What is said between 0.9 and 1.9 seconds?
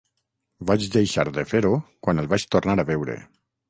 deixar de fer-ho